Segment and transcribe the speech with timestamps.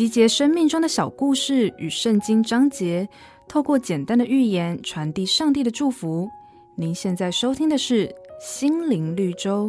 [0.00, 3.06] 集结生命中的小故事与圣经章节，
[3.46, 6.26] 透过简单的寓言传递上帝的祝福。
[6.74, 8.08] 您现在收听的是
[8.40, 9.66] 《心灵绿洲》。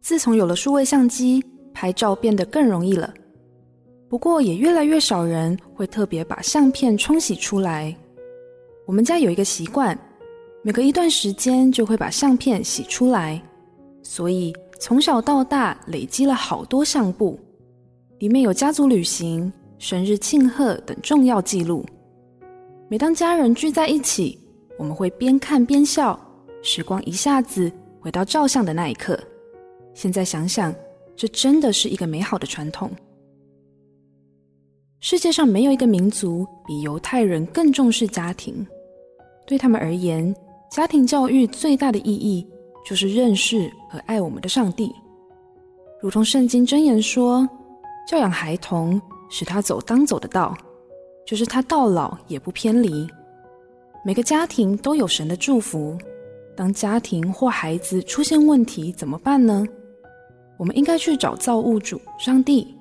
[0.00, 1.44] 自从有了数位相机，
[1.74, 3.12] 拍照变得更容易了。
[4.08, 7.94] 不过，也越来越少人会特别把相片冲洗出来。
[8.86, 9.94] 我们家有一个习惯，
[10.62, 13.38] 每隔一段时间就会把相片洗出来，
[14.12, 17.40] 所以从小到大累积了好多相簿，
[18.18, 21.82] 里面有家族旅行、生日庆贺等重要记录。
[22.90, 24.38] 每当家人聚在一起，
[24.76, 26.20] 我们会边看边笑，
[26.60, 29.18] 时光一下子回到照相的那一刻。
[29.94, 30.74] 现在想想，
[31.16, 32.90] 这真的是一个美好的传统。
[35.00, 38.54] 世界上没有一个民族比犹太人更重视家庭。
[39.46, 40.36] 对他们而言，
[40.70, 42.46] 家庭教育最大的意义
[42.84, 44.90] 就是认识和爱我们的上帝。
[46.00, 47.46] 如同圣经箴言说
[48.08, 50.56] ：“教养孩童，使他走当走的道，
[51.26, 53.06] 就是他到老也不偏离。”
[54.02, 55.98] 每个家庭都有神的祝福。
[56.56, 59.62] 当家庭或孩子出现问题，怎么办呢？
[60.56, 62.74] 我们应该去找造物主上帝，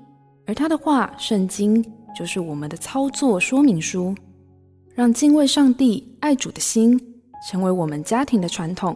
[0.48, 1.84] 而他的话《圣经》
[2.18, 4.16] 就是我们的操作说明书。
[4.96, 7.00] 让敬畏上帝、爱主的心
[7.50, 8.96] 成为我们家庭的传统，